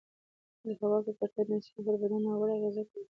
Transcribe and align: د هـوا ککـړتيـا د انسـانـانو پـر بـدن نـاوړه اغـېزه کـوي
د 0.65 0.67
هـوا 0.79 0.97
ککـړتيـا 1.05 1.43
د 1.47 1.49
انسـانـانو 1.55 1.87
پـر 1.87 1.95
بـدن 2.01 2.21
نـاوړه 2.25 2.53
اغـېزه 2.55 2.83
کـوي 2.89 3.05